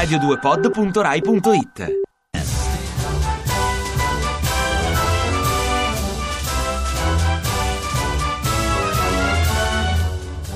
radio2pod.rai.it 0.00 1.98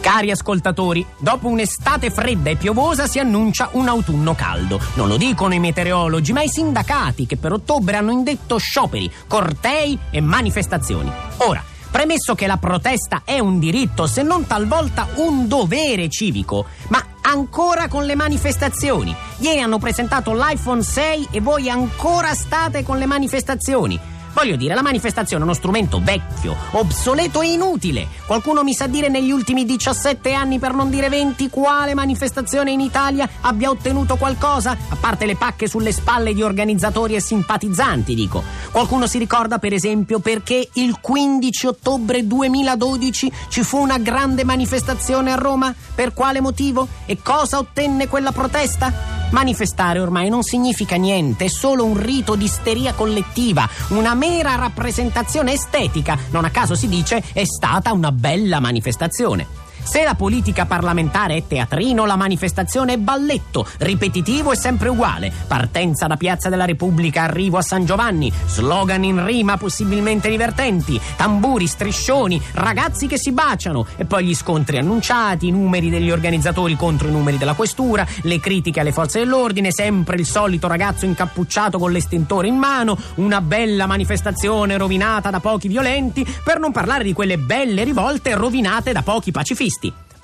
Cari 0.00 0.30
ascoltatori, 0.30 1.04
dopo 1.18 1.48
un'estate 1.48 2.10
fredda 2.10 2.48
e 2.48 2.56
piovosa 2.56 3.06
si 3.06 3.18
annuncia 3.18 3.68
un 3.72 3.88
autunno 3.88 4.34
caldo. 4.34 4.80
Non 4.94 5.08
lo 5.08 5.18
dicono 5.18 5.52
i 5.52 5.58
meteorologi, 5.58 6.32
ma 6.32 6.42
i 6.42 6.48
sindacati 6.48 7.26
che 7.26 7.36
per 7.36 7.52
ottobre 7.52 7.96
hanno 7.96 8.12
indetto 8.12 8.56
scioperi, 8.56 9.12
cortei 9.26 9.98
e 10.10 10.22
manifestazioni. 10.22 11.12
Ora, 11.38 11.62
premesso 11.90 12.34
che 12.34 12.46
la 12.46 12.56
protesta 12.56 13.22
è 13.24 13.38
un 13.38 13.58
diritto, 13.58 14.06
se 14.06 14.22
non 14.22 14.46
talvolta 14.46 15.08
un 15.16 15.48
dovere 15.48 16.08
civico, 16.08 16.66
ma 16.88 17.04
ancora 17.26 17.88
con 17.88 18.04
le 18.04 18.14
manifestazioni. 18.14 19.14
Ieri 19.38 19.60
hanno 19.60 19.78
presentato 19.78 20.32
l'iPhone 20.32 20.82
6 20.82 21.28
e 21.32 21.40
voi 21.40 21.68
ancora 21.68 22.32
state 22.34 22.82
con 22.82 22.98
le 22.98 23.06
manifestazioni. 23.06 23.98
Voglio 24.32 24.56
dire, 24.56 24.74
la 24.74 24.82
manifestazione 24.82 25.42
è 25.42 25.46
uno 25.46 25.54
strumento 25.54 25.98
vecchio, 25.98 26.54
obsoleto 26.72 27.40
e 27.40 27.52
inutile. 27.52 28.06
Qualcuno 28.26 28.62
mi 28.62 28.74
sa 28.74 28.86
dire 28.86 29.08
negli 29.08 29.30
ultimi 29.30 29.64
17 29.64 30.34
anni, 30.34 30.58
per 30.58 30.74
non 30.74 30.90
dire 30.90 31.08
20, 31.08 31.48
quale 31.48 31.94
manifestazione 31.94 32.70
in 32.70 32.80
Italia 32.80 33.26
abbia 33.40 33.70
ottenuto 33.70 34.16
qualcosa? 34.16 34.76
A 34.90 34.96
parte 35.00 35.24
le 35.24 35.36
pacche 35.36 35.68
sulle 35.68 35.90
spalle 35.90 36.34
di 36.34 36.42
organizzatori 36.42 37.14
e 37.14 37.20
simpatizzanti, 37.20 38.14
dico. 38.14 38.42
Qualcuno 38.70 39.06
si 39.06 39.18
ricorda, 39.18 39.58
per 39.58 39.72
esempio, 39.72 40.18
perché 40.18 40.68
il 40.74 40.98
15 41.00 41.66
ottobre 41.66 42.26
2012 42.26 43.32
ci 43.48 43.62
fu 43.62 43.78
una 43.78 43.98
grande 43.98 44.44
manifestazione 44.44 45.32
a 45.32 45.36
Roma? 45.36 45.74
Per 45.94 46.12
quale 46.12 46.40
motivo? 46.40 46.86
E 47.06 47.18
cosa 47.22 47.58
ottenne 47.58 48.08
quella 48.08 48.32
protesta? 48.32 48.92
Manifestare 49.30 49.98
ormai 49.98 50.28
non 50.28 50.42
significa 50.42 50.96
niente, 50.96 51.46
è 51.46 51.48
solo 51.48 51.84
un 51.84 52.00
rito 52.00 52.36
di 52.36 52.44
isteria 52.44 52.94
collettiva, 52.94 53.68
una 53.88 54.14
mera 54.14 54.54
rappresentazione 54.54 55.52
estetica. 55.52 56.16
Non 56.30 56.44
a 56.44 56.50
caso 56.50 56.74
si 56.74 56.88
dice 56.88 57.22
è 57.32 57.44
stata 57.44 57.92
una 57.92 58.12
bella 58.12 58.60
manifestazione. 58.60 59.65
Se 59.86 60.02
la 60.02 60.16
politica 60.16 60.66
parlamentare 60.66 61.36
è 61.36 61.46
teatrino, 61.46 62.06
la 62.06 62.16
manifestazione 62.16 62.94
è 62.94 62.98
balletto, 62.98 63.64
ripetitivo 63.78 64.50
e 64.50 64.56
sempre 64.56 64.88
uguale. 64.88 65.32
Partenza 65.46 66.08
da 66.08 66.16
Piazza 66.16 66.48
della 66.48 66.64
Repubblica, 66.64 67.22
arrivo 67.22 67.56
a 67.56 67.62
San 67.62 67.84
Giovanni, 67.84 68.30
slogan 68.46 69.04
in 69.04 69.24
rima 69.24 69.56
possibilmente 69.56 70.28
divertenti, 70.28 71.00
tamburi, 71.14 71.68
striscioni, 71.68 72.42
ragazzi 72.54 73.06
che 73.06 73.16
si 73.16 73.30
baciano 73.30 73.86
e 73.96 74.04
poi 74.06 74.26
gli 74.26 74.34
scontri 74.34 74.78
annunciati, 74.78 75.46
i 75.46 75.52
numeri 75.52 75.88
degli 75.88 76.10
organizzatori 76.10 76.74
contro 76.74 77.06
i 77.06 77.12
numeri 77.12 77.38
della 77.38 77.54
questura, 77.54 78.04
le 78.22 78.40
critiche 78.40 78.80
alle 78.80 78.92
forze 78.92 79.20
dell'ordine, 79.20 79.70
sempre 79.70 80.16
il 80.16 80.26
solito 80.26 80.66
ragazzo 80.66 81.04
incappucciato 81.04 81.78
con 81.78 81.92
l'estintore 81.92 82.48
in 82.48 82.56
mano, 82.56 82.98
una 83.14 83.40
bella 83.40 83.86
manifestazione 83.86 84.76
rovinata 84.76 85.30
da 85.30 85.38
pochi 85.38 85.68
violenti, 85.68 86.26
per 86.42 86.58
non 86.58 86.72
parlare 86.72 87.04
di 87.04 87.12
quelle 87.12 87.38
belle 87.38 87.84
rivolte 87.84 88.34
rovinate 88.34 88.90
da 88.90 89.02
pochi 89.02 89.30
pacifisti. 89.30 89.74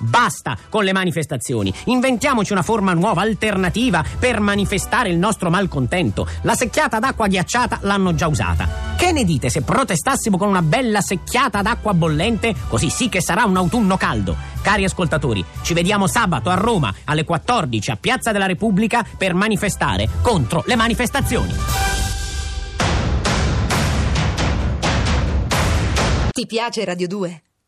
Basta 0.02 0.56
con 0.68 0.82
le 0.82 0.92
manifestazioni. 0.92 1.72
Inventiamoci 1.84 2.52
una 2.52 2.62
forma 2.62 2.92
nuova, 2.92 3.22
alternativa, 3.22 4.04
per 4.18 4.40
manifestare 4.40 5.08
il 5.10 5.16
nostro 5.16 5.48
malcontento. 5.48 6.26
La 6.42 6.54
secchiata 6.54 6.98
d'acqua 6.98 7.28
ghiacciata 7.28 7.78
l'hanno 7.82 8.12
già 8.14 8.26
usata. 8.26 8.68
Che 8.96 9.12
ne 9.12 9.24
dite 9.24 9.48
se 9.48 9.62
protestassimo 9.62 10.36
con 10.36 10.48
una 10.48 10.62
bella 10.62 11.00
secchiata 11.00 11.62
d'acqua 11.62 11.94
bollente? 11.94 12.54
Così 12.68 12.90
sì 12.90 13.08
che 13.08 13.22
sarà 13.22 13.44
un 13.44 13.56
autunno 13.56 13.96
caldo. 13.96 14.36
Cari 14.60 14.84
ascoltatori, 14.84 15.44
ci 15.62 15.72
vediamo 15.72 16.08
sabato 16.08 16.50
a 16.50 16.54
Roma 16.54 16.92
alle 17.04 17.24
14 17.24 17.90
a 17.92 17.96
Piazza 17.96 18.32
della 18.32 18.46
Repubblica 18.46 19.04
per 19.16 19.34
manifestare 19.34 20.08
contro 20.20 20.64
le 20.66 20.74
manifestazioni. 20.74 21.54
Ti 26.32 26.46
piace 26.46 26.84
Radio 26.84 27.06
2? 27.06 27.42